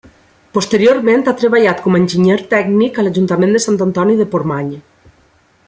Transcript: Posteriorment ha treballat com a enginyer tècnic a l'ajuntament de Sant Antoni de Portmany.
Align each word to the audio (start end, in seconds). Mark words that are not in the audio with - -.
Posteriorment 0.57 1.25
ha 1.25 1.33
treballat 1.41 1.83
com 1.83 1.97
a 1.97 2.01
enginyer 2.03 2.37
tècnic 2.55 2.97
a 2.97 3.05
l'ajuntament 3.07 3.55
de 3.57 3.63
Sant 3.67 3.79
Antoni 3.87 4.17
de 4.23 4.29
Portmany. 4.33 4.73